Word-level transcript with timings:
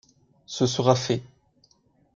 Ce 0.47 0.65
sera 0.65 0.95
fait. 0.95 1.21